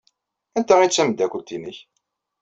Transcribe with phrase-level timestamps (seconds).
[0.57, 1.77] Anta ay d tameddakelt-nnek?